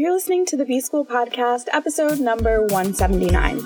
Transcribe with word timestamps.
You're 0.00 0.14
listening 0.14 0.46
to 0.46 0.56
the 0.56 0.64
B 0.64 0.80
School 0.80 1.04
Podcast, 1.04 1.66
episode 1.74 2.20
number 2.20 2.62
179. 2.62 3.58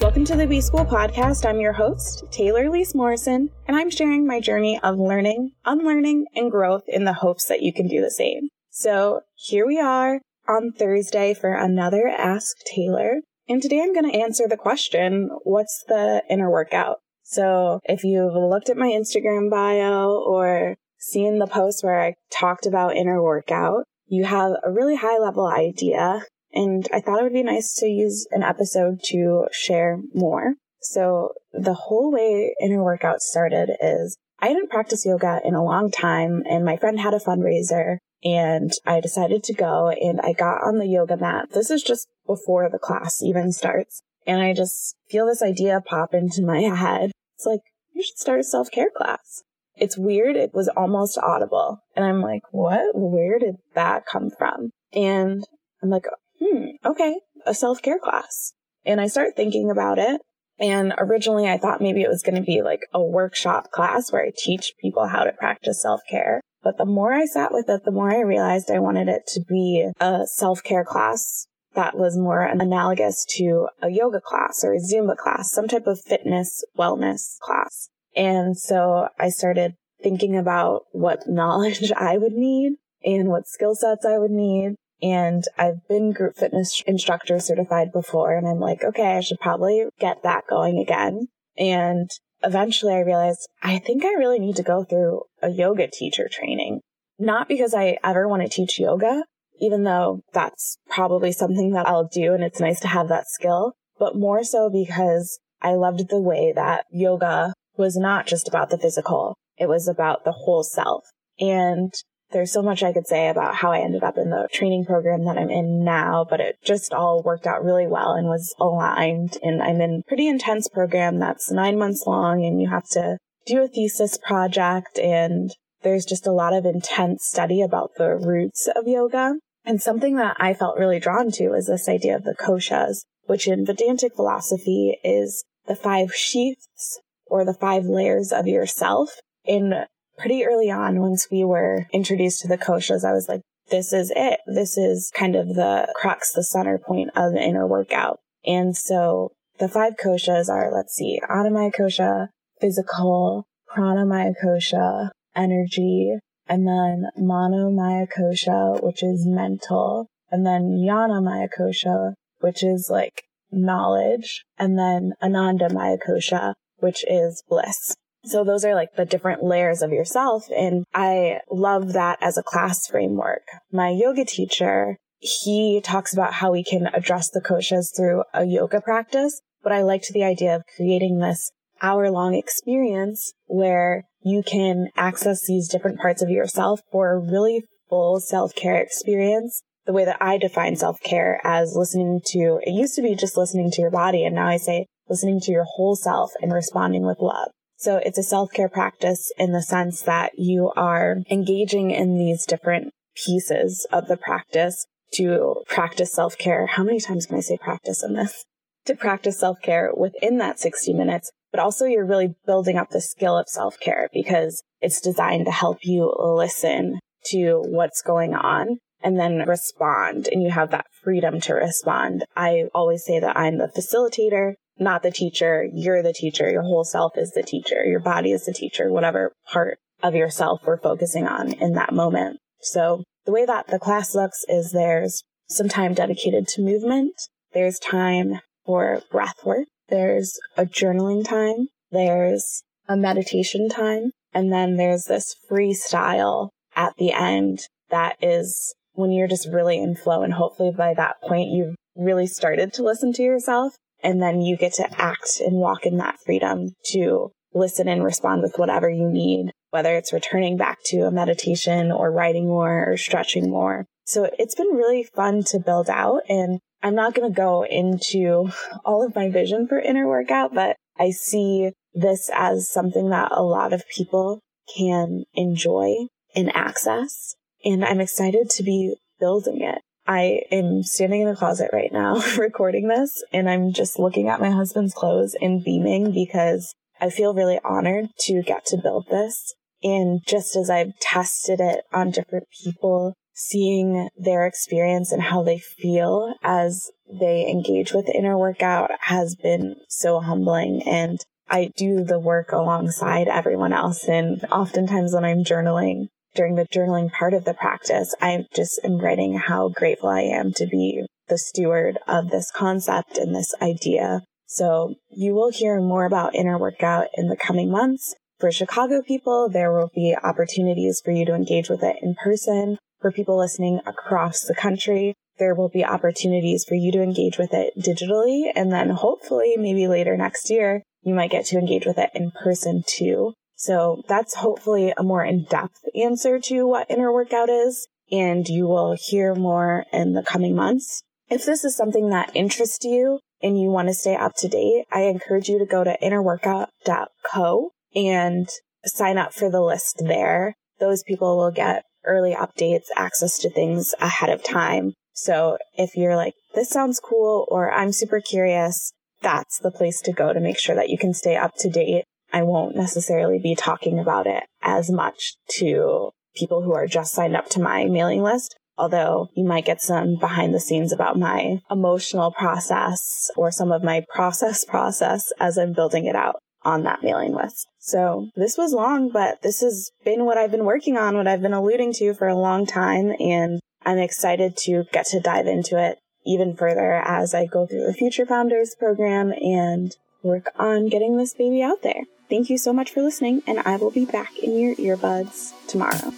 Welcome 0.00 0.24
to 0.24 0.36
the 0.36 0.46
B 0.48 0.62
School 0.62 0.86
Podcast. 0.86 1.44
I'm 1.44 1.60
your 1.60 1.74
host, 1.74 2.24
Taylor 2.30 2.64
Elyse 2.64 2.94
Morrison, 2.94 3.50
and 3.68 3.76
I'm 3.76 3.90
sharing 3.90 4.26
my 4.26 4.40
journey 4.40 4.80
of 4.82 4.98
learning, 4.98 5.52
unlearning, 5.66 6.24
and 6.34 6.50
growth 6.50 6.84
in 6.88 7.04
the 7.04 7.12
hopes 7.12 7.44
that 7.44 7.60
you 7.60 7.74
can 7.74 7.88
do 7.88 8.00
the 8.00 8.10
same. 8.10 8.48
So 8.70 9.20
here 9.34 9.66
we 9.66 9.78
are 9.78 10.22
on 10.48 10.72
Thursday 10.72 11.34
for 11.34 11.52
another 11.52 12.08
Ask 12.08 12.56
Taylor. 12.64 13.20
And 13.52 13.60
today 13.60 13.82
I'm 13.82 13.92
going 13.92 14.10
to 14.10 14.18
answer 14.18 14.48
the 14.48 14.56
question, 14.56 15.28
what's 15.42 15.84
the 15.86 16.22
inner 16.30 16.50
workout? 16.50 17.00
So 17.22 17.80
if 17.84 18.02
you've 18.02 18.32
looked 18.32 18.70
at 18.70 18.78
my 18.78 18.86
Instagram 18.86 19.50
bio 19.50 20.08
or 20.08 20.74
seen 20.98 21.38
the 21.38 21.46
post 21.46 21.84
where 21.84 22.00
I 22.00 22.14
talked 22.32 22.64
about 22.64 22.96
inner 22.96 23.22
workout, 23.22 23.84
you 24.06 24.24
have 24.24 24.52
a 24.64 24.72
really 24.72 24.96
high 24.96 25.18
level 25.18 25.46
idea. 25.46 26.24
And 26.54 26.88
I 26.94 27.00
thought 27.02 27.20
it 27.20 27.24
would 27.24 27.34
be 27.34 27.42
nice 27.42 27.74
to 27.74 27.86
use 27.88 28.26
an 28.30 28.42
episode 28.42 29.00
to 29.10 29.48
share 29.52 30.00
more. 30.14 30.54
So 30.80 31.34
the 31.52 31.74
whole 31.74 32.10
way 32.10 32.54
inner 32.58 32.82
workout 32.82 33.20
started 33.20 33.68
is 33.82 34.16
I 34.40 34.48
didn't 34.48 34.70
practice 34.70 35.04
yoga 35.04 35.42
in 35.44 35.54
a 35.54 35.62
long 35.62 35.90
time 35.90 36.42
and 36.48 36.64
my 36.64 36.78
friend 36.78 36.98
had 36.98 37.12
a 37.12 37.18
fundraiser 37.18 37.98
and 38.24 38.72
I 38.86 39.00
decided 39.00 39.42
to 39.44 39.54
go 39.54 39.88
and 39.88 40.20
I 40.20 40.32
got 40.32 40.62
on 40.62 40.78
the 40.78 40.86
yoga 40.86 41.16
mat. 41.16 41.48
This 41.52 41.70
is 41.70 41.82
just 41.82 42.08
before 42.26 42.68
the 42.70 42.78
class 42.78 43.22
even 43.22 43.52
starts. 43.52 44.02
And 44.26 44.40
I 44.40 44.54
just 44.54 44.96
feel 45.10 45.26
this 45.26 45.42
idea 45.42 45.80
pop 45.84 46.14
into 46.14 46.42
my 46.42 46.60
head 46.76 47.12
it's 47.42 47.46
like, 47.46 47.60
you 47.92 48.02
should 48.02 48.18
start 48.18 48.40
a 48.40 48.44
self 48.44 48.70
care 48.70 48.90
class. 48.96 49.42
It's 49.76 49.98
weird. 49.98 50.36
It 50.36 50.54
was 50.54 50.68
almost 50.68 51.18
audible. 51.18 51.78
And 51.96 52.04
I'm 52.04 52.20
like, 52.20 52.42
what? 52.52 52.94
Where 52.94 53.38
did 53.38 53.56
that 53.74 54.06
come 54.06 54.30
from? 54.30 54.70
And 54.92 55.42
I'm 55.82 55.90
like, 55.90 56.06
hmm, 56.40 56.66
okay, 56.84 57.16
a 57.44 57.54
self 57.54 57.82
care 57.82 57.98
class. 57.98 58.52
And 58.84 59.00
I 59.00 59.08
start 59.08 59.34
thinking 59.36 59.70
about 59.70 59.98
it. 59.98 60.20
And 60.60 60.94
originally 60.98 61.48
I 61.48 61.58
thought 61.58 61.80
maybe 61.80 62.02
it 62.02 62.08
was 62.08 62.22
going 62.22 62.36
to 62.36 62.42
be 62.42 62.62
like 62.62 62.82
a 62.94 63.02
workshop 63.02 63.72
class 63.72 64.12
where 64.12 64.24
I 64.24 64.30
teach 64.36 64.74
people 64.80 65.08
how 65.08 65.24
to 65.24 65.32
practice 65.32 65.82
self 65.82 66.00
care. 66.08 66.40
But 66.62 66.78
the 66.78 66.84
more 66.84 67.12
I 67.12 67.24
sat 67.24 67.52
with 67.52 67.68
it, 67.68 67.84
the 67.84 67.90
more 67.90 68.10
I 68.10 68.20
realized 68.20 68.70
I 68.70 68.78
wanted 68.78 69.08
it 69.08 69.26
to 69.28 69.40
be 69.48 69.90
a 70.00 70.26
self 70.26 70.62
care 70.62 70.84
class 70.84 71.46
that 71.74 71.96
was 71.96 72.16
more 72.16 72.44
analogous 72.44 73.24
to 73.36 73.68
a 73.80 73.88
yoga 73.88 74.20
class 74.20 74.62
or 74.64 74.74
a 74.74 74.78
Zumba 74.78 75.16
class, 75.16 75.50
some 75.50 75.68
type 75.68 75.86
of 75.86 76.00
fitness 76.00 76.64
wellness 76.78 77.38
class. 77.40 77.88
And 78.14 78.56
so 78.56 79.08
I 79.18 79.30
started 79.30 79.74
thinking 80.02 80.36
about 80.36 80.82
what 80.92 81.22
knowledge 81.28 81.90
I 81.92 82.18
would 82.18 82.34
need 82.34 82.74
and 83.04 83.28
what 83.28 83.48
skill 83.48 83.74
sets 83.74 84.04
I 84.04 84.18
would 84.18 84.30
need. 84.30 84.76
And 85.00 85.42
I've 85.58 85.86
been 85.88 86.12
group 86.12 86.36
fitness 86.36 86.80
instructor 86.86 87.40
certified 87.40 87.90
before. 87.92 88.36
And 88.36 88.46
I'm 88.46 88.60
like, 88.60 88.84
okay, 88.84 89.16
I 89.16 89.20
should 89.20 89.40
probably 89.40 89.86
get 89.98 90.22
that 90.22 90.44
going 90.48 90.78
again. 90.78 91.26
And 91.58 92.08
eventually 92.44 92.94
I 92.94 93.00
realized 93.00 93.48
I 93.62 93.78
think 93.78 94.04
I 94.04 94.14
really 94.14 94.38
need 94.38 94.56
to 94.56 94.62
go 94.62 94.84
through 94.84 95.22
a 95.42 95.50
yoga 95.50 95.88
teacher 95.88 96.28
training. 96.30 96.80
Not 97.18 97.48
because 97.48 97.74
I 97.74 97.98
ever 98.02 98.26
want 98.26 98.42
to 98.42 98.48
teach 98.48 98.80
yoga, 98.80 99.24
even 99.60 99.84
though 99.84 100.22
that's 100.32 100.78
probably 100.90 101.32
something 101.32 101.72
that 101.72 101.86
I'll 101.86 102.08
do 102.08 102.34
and 102.34 102.42
it's 102.42 102.60
nice 102.60 102.80
to 102.80 102.88
have 102.88 103.08
that 103.08 103.28
skill, 103.28 103.74
but 103.98 104.16
more 104.16 104.42
so 104.42 104.70
because 104.70 105.38
I 105.60 105.74
loved 105.74 106.08
the 106.08 106.20
way 106.20 106.52
that 106.54 106.86
yoga 106.90 107.54
was 107.76 107.96
not 107.96 108.26
just 108.26 108.48
about 108.48 108.70
the 108.70 108.78
physical. 108.78 109.36
It 109.56 109.68
was 109.68 109.86
about 109.86 110.24
the 110.24 110.32
whole 110.32 110.64
self. 110.64 111.04
And 111.38 111.92
there's 112.32 112.52
so 112.52 112.62
much 112.62 112.82
I 112.82 112.92
could 112.92 113.06
say 113.06 113.28
about 113.28 113.54
how 113.56 113.72
I 113.72 113.80
ended 113.80 114.02
up 114.02 114.18
in 114.18 114.30
the 114.30 114.48
training 114.52 114.84
program 114.84 115.24
that 115.24 115.38
I'm 115.38 115.50
in 115.50 115.84
now, 115.84 116.26
but 116.28 116.40
it 116.40 116.56
just 116.64 116.92
all 116.92 117.22
worked 117.22 117.46
out 117.46 117.64
really 117.64 117.86
well 117.86 118.12
and 118.12 118.28
was 118.28 118.54
aligned. 118.58 119.38
And 119.42 119.62
I'm 119.62 119.80
in 119.80 120.02
a 120.04 120.08
pretty 120.08 120.26
intense 120.26 120.68
program 120.68 121.18
that's 121.18 121.50
nine 121.50 121.78
months 121.78 122.04
long 122.06 122.44
and 122.44 122.60
you 122.60 122.68
have 122.68 122.88
to 122.90 123.18
do 123.46 123.62
a 123.62 123.68
thesis 123.68 124.18
project 124.18 124.98
and 124.98 125.50
there's 125.82 126.04
just 126.04 126.26
a 126.26 126.32
lot 126.32 126.54
of 126.54 126.64
intense 126.64 127.24
study 127.24 127.60
about 127.60 127.90
the 127.96 128.14
roots 128.16 128.68
of 128.74 128.86
yoga. 128.86 129.34
And 129.64 129.80
something 129.80 130.16
that 130.16 130.36
I 130.38 130.54
felt 130.54 130.78
really 130.78 130.98
drawn 130.98 131.30
to 131.32 131.54
is 131.54 131.66
this 131.66 131.88
idea 131.88 132.16
of 132.16 132.24
the 132.24 132.34
koshas, 132.34 133.02
which 133.24 133.46
in 133.46 133.66
Vedantic 133.66 134.14
philosophy 134.14 134.98
is 135.04 135.44
the 135.66 135.76
five 135.76 136.14
sheaths 136.14 137.00
or 137.26 137.44
the 137.44 137.54
five 137.54 137.84
layers 137.84 138.32
of 138.32 138.46
yourself. 138.46 139.16
In 139.44 139.86
pretty 140.18 140.44
early 140.44 140.70
on, 140.70 141.00
once 141.00 141.28
we 141.30 141.44
were 141.44 141.86
introduced 141.92 142.40
to 142.40 142.48
the 142.48 142.58
koshas, 142.58 143.04
I 143.04 143.12
was 143.12 143.28
like, 143.28 143.42
this 143.70 143.92
is 143.92 144.12
it. 144.14 144.40
This 144.46 144.76
is 144.76 145.10
kind 145.14 145.36
of 145.36 145.48
the 145.48 145.92
crux, 145.94 146.32
the 146.32 146.42
center 146.42 146.78
point 146.78 147.10
of 147.16 147.32
the 147.32 147.42
inner 147.42 147.66
workout. 147.66 148.18
And 148.44 148.76
so 148.76 149.32
the 149.58 149.68
five 149.68 149.94
koshas 150.02 150.48
are, 150.48 150.72
let's 150.72 150.94
see, 150.94 151.20
Annamaya 151.28 151.72
kosha, 151.72 152.28
physical, 152.60 153.44
Pranamaya 153.74 154.34
kosha, 154.42 155.10
energy, 155.34 156.18
and 156.46 156.66
then 156.66 157.06
Manomaya 157.18 158.06
kosha, 158.06 158.82
which 158.82 159.02
is 159.02 159.26
mental, 159.26 160.08
and 160.30 160.44
then 160.44 160.78
Jnana 160.84 161.48
kosha, 161.58 162.14
which 162.40 162.62
is 162.62 162.88
like 162.90 163.24
knowledge, 163.50 164.44
and 164.58 164.78
then 164.78 165.12
Anandamaya 165.22 165.98
kosha, 166.06 166.54
which 166.78 167.04
is 167.08 167.42
bliss. 167.48 167.94
So 168.24 168.44
those 168.44 168.64
are 168.64 168.74
like 168.74 168.94
the 168.96 169.04
different 169.04 169.42
layers 169.42 169.82
of 169.82 169.90
yourself. 169.90 170.44
And 170.56 170.84
I 170.94 171.40
love 171.50 171.92
that 171.92 172.18
as 172.20 172.38
a 172.38 172.42
class 172.42 172.86
framework. 172.86 173.42
My 173.72 173.88
yoga 173.90 174.24
teacher, 174.24 174.96
he 175.18 175.80
talks 175.82 176.12
about 176.12 176.34
how 176.34 176.52
we 176.52 176.62
can 176.62 176.86
address 176.92 177.30
the 177.30 177.40
koshas 177.40 177.94
through 177.96 178.22
a 178.32 178.44
yoga 178.44 178.80
practice, 178.80 179.40
but 179.62 179.72
I 179.72 179.82
liked 179.82 180.12
the 180.12 180.24
idea 180.24 180.54
of 180.54 180.62
creating 180.76 181.18
this 181.18 181.50
hour 181.80 182.10
long 182.10 182.34
experience 182.34 183.32
where 183.46 184.04
you 184.22 184.42
can 184.44 184.88
access 184.96 185.44
these 185.46 185.68
different 185.68 185.98
parts 185.98 186.22
of 186.22 186.30
yourself 186.30 186.80
for 186.92 187.10
a 187.10 187.18
really 187.18 187.64
full 187.88 188.20
self 188.20 188.54
care 188.54 188.76
experience. 188.76 189.62
The 189.84 189.92
way 189.92 190.04
that 190.04 190.22
I 190.22 190.38
define 190.38 190.76
self 190.76 191.00
care 191.00 191.40
as 191.42 191.74
listening 191.74 192.20
to, 192.26 192.60
it 192.62 192.70
used 192.70 192.94
to 192.94 193.02
be 193.02 193.16
just 193.16 193.36
listening 193.36 193.72
to 193.72 193.82
your 193.82 193.90
body. 193.90 194.24
And 194.24 194.36
now 194.36 194.46
I 194.46 194.58
say 194.58 194.86
listening 195.08 195.40
to 195.40 195.50
your 195.50 195.64
whole 195.64 195.96
self 195.96 196.30
and 196.40 196.52
responding 196.52 197.04
with 197.04 197.18
love. 197.20 197.50
So 197.82 197.96
it's 197.96 198.18
a 198.18 198.22
self 198.22 198.52
care 198.52 198.68
practice 198.68 199.30
in 199.38 199.52
the 199.52 199.62
sense 199.62 200.02
that 200.02 200.32
you 200.38 200.72
are 200.76 201.18
engaging 201.30 201.90
in 201.90 202.16
these 202.16 202.46
different 202.46 202.92
pieces 203.16 203.86
of 203.92 204.06
the 204.08 204.16
practice 204.16 204.86
to 205.14 205.62
practice 205.68 206.12
self 206.12 206.38
care. 206.38 206.66
How 206.66 206.84
many 206.84 207.00
times 207.00 207.26
can 207.26 207.36
I 207.36 207.40
say 207.40 207.58
practice 207.58 208.02
in 208.02 208.14
this? 208.14 208.44
To 208.86 208.96
practice 208.96 209.38
self 209.38 209.58
care 209.62 209.92
within 209.96 210.38
that 210.38 210.58
60 210.58 210.92
minutes 210.94 211.30
but 211.52 211.60
also 211.60 211.84
you're 211.84 212.06
really 212.06 212.34
building 212.46 212.76
up 212.76 212.90
the 212.90 213.00
skill 213.00 213.36
of 213.36 213.48
self 213.48 213.78
care 213.78 214.08
because 214.12 214.62
it's 214.80 215.00
designed 215.00 215.44
to 215.44 215.52
help 215.52 215.78
you 215.82 216.12
listen 216.18 216.98
to 217.26 217.62
what's 217.68 218.02
going 218.02 218.34
on 218.34 218.78
and 219.02 219.18
then 219.18 219.44
respond 219.46 220.28
and 220.32 220.42
you 220.42 220.50
have 220.50 220.70
that 220.70 220.86
freedom 221.02 221.40
to 221.40 221.54
respond. 221.54 222.24
I 222.34 222.64
always 222.74 223.04
say 223.04 223.20
that 223.20 223.36
I'm 223.36 223.58
the 223.58 223.68
facilitator, 223.68 224.54
not 224.78 225.02
the 225.02 225.10
teacher. 225.10 225.66
You're 225.72 226.02
the 226.02 226.12
teacher. 226.12 226.50
Your 226.50 226.62
whole 226.62 226.84
self 226.84 227.16
is 227.16 227.32
the 227.32 227.42
teacher. 227.42 227.84
Your 227.84 228.00
body 228.00 228.32
is 228.32 228.44
the 228.46 228.52
teacher, 228.52 228.90
whatever 228.90 229.32
part 229.52 229.78
of 230.02 230.14
yourself 230.14 230.62
we're 230.64 230.78
focusing 230.78 231.26
on 231.26 231.52
in 231.52 231.72
that 231.74 231.92
moment. 231.92 232.38
So 232.60 233.04
the 233.24 233.32
way 233.32 233.46
that 233.46 233.68
the 233.68 233.78
class 233.78 234.14
looks 234.14 234.44
is 234.48 234.72
there's 234.72 235.22
some 235.48 235.68
time 235.68 235.94
dedicated 235.94 236.48
to 236.48 236.62
movement. 236.62 237.14
There's 237.52 237.78
time 237.78 238.40
for 238.64 239.02
breath 239.10 239.44
work. 239.44 239.66
There's 239.88 240.38
a 240.56 240.64
journaling 240.64 241.26
time. 241.26 241.68
There's 241.90 242.62
a 242.88 242.96
meditation 242.96 243.68
time. 243.68 244.10
And 244.32 244.52
then 244.52 244.76
there's 244.76 245.04
this 245.04 245.36
freestyle 245.50 246.48
at 246.74 246.96
the 246.96 247.12
end 247.12 247.60
that 247.90 248.16
is 248.22 248.74
when 248.94 249.12
you're 249.12 249.28
just 249.28 249.48
really 249.48 249.78
in 249.78 249.94
flow. 249.94 250.22
And 250.22 250.32
hopefully 250.32 250.72
by 250.76 250.94
that 250.94 251.20
point, 251.22 251.50
you've 251.50 251.76
really 251.94 252.26
started 252.26 252.72
to 252.74 252.82
listen 252.82 253.12
to 253.14 253.22
yourself. 253.22 253.74
And 254.02 254.20
then 254.20 254.40
you 254.40 254.56
get 254.56 254.74
to 254.74 255.00
act 255.00 255.40
and 255.40 255.56
walk 255.56 255.86
in 255.86 255.98
that 255.98 256.18
freedom 256.24 256.74
to 256.86 257.30
listen 257.54 257.88
and 257.88 258.02
respond 258.02 258.42
with 258.42 258.56
whatever 258.56 258.88
you 258.88 259.08
need, 259.08 259.52
whether 259.70 259.96
it's 259.96 260.12
returning 260.12 260.56
back 260.56 260.78
to 260.86 261.02
a 261.02 261.10
meditation 261.10 261.92
or 261.92 262.10
writing 262.10 262.46
more 262.46 262.90
or 262.90 262.96
stretching 262.96 263.50
more. 263.50 263.86
So 264.04 264.28
it's 264.38 264.54
been 264.54 264.74
really 264.74 265.04
fun 265.14 265.42
to 265.44 265.60
build 265.60 265.88
out. 265.88 266.22
And 266.28 266.60
I'm 266.82 266.94
not 266.94 267.14
going 267.14 267.30
to 267.30 267.36
go 267.36 267.64
into 267.64 268.50
all 268.84 269.06
of 269.06 269.14
my 269.14 269.30
vision 269.30 269.68
for 269.68 269.78
inner 269.78 270.08
workout, 270.08 270.54
but 270.54 270.76
I 270.98 271.10
see 271.10 271.70
this 271.94 272.30
as 272.34 272.68
something 272.68 273.10
that 273.10 273.30
a 273.32 273.42
lot 273.42 273.72
of 273.72 273.88
people 273.88 274.40
can 274.76 275.24
enjoy 275.34 275.94
and 276.34 276.54
access. 276.56 277.34
And 277.64 277.84
I'm 277.84 278.00
excited 278.00 278.50
to 278.50 278.62
be 278.62 278.96
building 279.20 279.60
it. 279.60 279.78
I 280.06 280.42
am 280.50 280.82
standing 280.82 281.22
in 281.22 281.28
the 281.28 281.36
closet 281.36 281.70
right 281.72 281.92
now 281.92 282.22
recording 282.38 282.88
this 282.88 283.22
and 283.32 283.48
I'm 283.48 283.72
just 283.72 283.98
looking 283.98 284.28
at 284.28 284.40
my 284.40 284.50
husband's 284.50 284.94
clothes 284.94 285.36
and 285.40 285.62
beaming 285.62 286.12
because 286.12 286.74
I 287.00 287.10
feel 287.10 287.34
really 287.34 287.58
honored 287.64 288.06
to 288.20 288.42
get 288.42 288.64
to 288.66 288.76
build 288.76 289.06
this. 289.10 289.54
And 289.82 290.20
just 290.26 290.54
as 290.56 290.70
I've 290.70 290.96
tested 291.00 291.60
it 291.60 291.84
on 291.92 292.12
different 292.12 292.46
people, 292.62 293.14
seeing 293.34 294.08
their 294.16 294.46
experience 294.46 295.10
and 295.10 295.22
how 295.22 295.42
they 295.42 295.58
feel 295.58 296.34
as 296.42 296.90
they 297.20 297.48
engage 297.48 297.92
with 297.92 298.08
inner 298.08 298.38
workout 298.38 298.90
has 299.00 299.34
been 299.34 299.76
so 299.88 300.20
humbling. 300.20 300.82
And 300.86 301.18
I 301.48 301.70
do 301.76 302.04
the 302.04 302.20
work 302.20 302.52
alongside 302.52 303.28
everyone 303.28 303.72
else. 303.72 304.08
And 304.08 304.44
oftentimes 304.52 305.12
when 305.12 305.24
I'm 305.24 305.44
journaling, 305.44 306.06
during 306.34 306.54
the 306.54 306.66
journaling 306.66 307.10
part 307.10 307.34
of 307.34 307.44
the 307.44 307.54
practice, 307.54 308.14
I 308.20 308.46
just 308.54 308.80
am 308.84 308.98
writing 308.98 309.38
how 309.38 309.68
grateful 309.68 310.08
I 310.08 310.22
am 310.22 310.52
to 310.54 310.66
be 310.66 311.04
the 311.28 311.38
steward 311.38 311.98
of 312.06 312.30
this 312.30 312.50
concept 312.50 313.18
and 313.18 313.34
this 313.34 313.54
idea. 313.60 314.22
So 314.46 314.94
you 315.10 315.34
will 315.34 315.50
hear 315.50 315.80
more 315.80 316.04
about 316.04 316.34
inner 316.34 316.58
workout 316.58 317.08
in 317.14 317.28
the 317.28 317.36
coming 317.36 317.70
months. 317.70 318.14
For 318.38 318.50
Chicago 318.50 319.02
people, 319.02 319.48
there 319.48 319.72
will 319.72 319.90
be 319.94 320.16
opportunities 320.22 321.00
for 321.04 321.10
you 321.10 321.24
to 321.26 321.34
engage 321.34 321.70
with 321.70 321.82
it 321.82 321.96
in 322.02 322.14
person. 322.22 322.76
For 323.00 323.12
people 323.12 323.38
listening 323.38 323.80
across 323.86 324.42
the 324.42 324.54
country, 324.54 325.14
there 325.38 325.54
will 325.54 325.68
be 325.68 325.84
opportunities 325.84 326.64
for 326.68 326.74
you 326.74 326.92
to 326.92 327.02
engage 327.02 327.38
with 327.38 327.54
it 327.54 327.72
digitally. 327.78 328.50
And 328.54 328.70
then 328.70 328.90
hopefully, 328.90 329.54
maybe 329.56 329.88
later 329.88 330.16
next 330.16 330.50
year, 330.50 330.82
you 331.02 331.14
might 331.14 331.30
get 331.30 331.46
to 331.46 331.58
engage 331.58 331.86
with 331.86 331.98
it 331.98 332.10
in 332.14 332.30
person 332.30 332.82
too. 332.86 333.34
So 333.62 334.02
that's 334.08 334.34
hopefully 334.34 334.92
a 334.96 335.04
more 335.04 335.24
in-depth 335.24 335.84
answer 335.94 336.40
to 336.40 336.66
what 336.66 336.90
inner 336.90 337.12
workout 337.12 337.48
is. 337.48 337.86
And 338.10 338.48
you 338.48 338.66
will 338.66 338.96
hear 338.98 339.36
more 339.36 339.84
in 339.92 340.14
the 340.14 340.24
coming 340.24 340.56
months. 340.56 341.04
If 341.30 341.46
this 341.46 341.64
is 341.64 341.76
something 341.76 342.10
that 342.10 342.34
interests 342.34 342.84
you 342.84 343.20
and 343.40 343.56
you 343.56 343.68
want 343.68 343.86
to 343.86 343.94
stay 343.94 344.16
up 344.16 344.32
to 344.38 344.48
date, 344.48 344.86
I 344.90 345.02
encourage 345.02 345.48
you 345.48 345.60
to 345.60 345.64
go 345.64 345.84
to 345.84 345.96
innerworkout.co 346.02 347.70
and 347.94 348.48
sign 348.84 349.16
up 349.16 349.32
for 349.32 349.48
the 349.48 349.62
list 349.62 350.02
there. 350.04 350.56
Those 350.80 351.04
people 351.04 351.36
will 351.36 351.52
get 351.52 351.84
early 352.04 352.34
updates, 352.34 352.86
access 352.96 353.38
to 353.38 353.48
things 353.48 353.94
ahead 354.00 354.28
of 354.28 354.42
time. 354.42 354.94
So 355.12 355.58
if 355.74 355.94
you're 355.94 356.16
like, 356.16 356.34
this 356.56 356.68
sounds 356.68 356.98
cool, 356.98 357.46
or 357.48 357.70
I'm 357.70 357.92
super 357.92 358.20
curious, 358.20 358.92
that's 359.20 359.60
the 359.60 359.70
place 359.70 360.00
to 360.00 360.12
go 360.12 360.32
to 360.32 360.40
make 360.40 360.58
sure 360.58 360.74
that 360.74 360.88
you 360.88 360.98
can 360.98 361.14
stay 361.14 361.36
up 361.36 361.52
to 361.58 361.70
date. 361.70 362.06
I 362.32 362.42
won't 362.42 362.76
necessarily 362.76 363.38
be 363.38 363.54
talking 363.54 363.98
about 363.98 364.26
it 364.26 364.44
as 364.62 364.90
much 364.90 365.34
to 365.58 366.10
people 366.34 366.62
who 366.62 366.72
are 366.72 366.86
just 366.86 367.12
signed 367.12 367.36
up 367.36 367.48
to 367.50 367.60
my 367.60 367.84
mailing 367.86 368.22
list. 368.22 368.56
Although 368.78 369.28
you 369.34 369.44
might 369.44 369.66
get 369.66 369.82
some 369.82 370.16
behind 370.16 370.54
the 370.54 370.60
scenes 370.60 370.92
about 370.92 371.18
my 371.18 371.58
emotional 371.70 372.32
process 372.32 373.30
or 373.36 373.50
some 373.50 373.70
of 373.70 373.84
my 373.84 374.04
process 374.12 374.64
process 374.64 375.30
as 375.38 375.58
I'm 375.58 375.74
building 375.74 376.06
it 376.06 376.16
out 376.16 376.36
on 376.64 376.84
that 376.84 377.02
mailing 377.02 377.34
list. 377.34 377.66
So 377.78 378.30
this 378.34 378.56
was 378.56 378.72
long, 378.72 379.10
but 379.10 379.42
this 379.42 379.60
has 379.60 379.90
been 380.04 380.24
what 380.24 380.38
I've 380.38 380.50
been 380.50 380.64
working 380.64 380.96
on, 380.96 381.16
what 381.16 381.26
I've 381.26 381.42
been 381.42 381.52
alluding 381.52 381.92
to 381.94 382.14
for 382.14 382.28
a 382.28 382.36
long 382.36 382.64
time. 382.64 383.12
And 383.20 383.60
I'm 383.84 383.98
excited 383.98 384.56
to 384.64 384.84
get 384.92 385.06
to 385.06 385.20
dive 385.20 385.46
into 385.46 385.76
it 385.76 385.98
even 386.24 386.56
further 386.56 386.94
as 386.94 387.34
I 387.34 387.46
go 387.46 387.66
through 387.66 387.84
the 387.84 387.94
Future 387.94 388.24
Founders 388.26 388.76
program 388.78 389.32
and 389.32 389.94
work 390.22 390.52
on 390.56 390.88
getting 390.88 391.16
this 391.16 391.34
baby 391.34 391.62
out 391.62 391.82
there. 391.82 392.04
Thank 392.32 392.48
you 392.48 392.56
so 392.56 392.72
much 392.72 392.92
for 392.92 393.02
listening, 393.02 393.42
and 393.46 393.58
I 393.58 393.76
will 393.76 393.90
be 393.90 394.06
back 394.06 394.38
in 394.38 394.58
your 394.58 394.74
earbuds 394.76 395.52
tomorrow. 395.66 396.12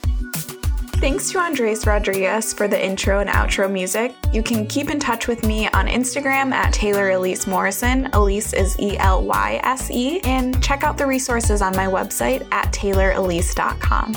Thanks 1.00 1.32
to 1.32 1.40
Andres 1.40 1.88
Rodriguez 1.88 2.52
for 2.52 2.68
the 2.68 2.80
intro 2.80 3.18
and 3.18 3.28
outro 3.28 3.68
music. 3.68 4.14
You 4.32 4.40
can 4.40 4.64
keep 4.68 4.90
in 4.90 5.00
touch 5.00 5.26
with 5.26 5.44
me 5.44 5.66
on 5.70 5.88
Instagram 5.88 6.52
at 6.52 6.72
Taylor 6.72 7.10
Elyse 7.10 7.48
Morrison. 7.48 8.04
Elyse 8.12 8.54
is 8.54 8.78
E 8.78 8.96
L 8.98 9.24
Y 9.24 9.60
S 9.64 9.90
E. 9.90 10.20
And 10.20 10.62
check 10.62 10.84
out 10.84 10.96
the 10.96 11.04
resources 11.04 11.60
on 11.60 11.74
my 11.74 11.86
website 11.86 12.46
at 12.52 12.72
taylorelyse.com. 12.72 14.14